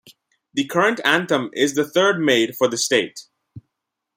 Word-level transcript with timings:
The 0.55 0.65
current 0.65 0.99
anthem 1.05 1.51
is 1.53 1.75
the 1.75 1.87
third 1.87 2.17
made 2.19 2.55
for 2.55 2.67
the 2.67 2.75
state. 2.75 3.27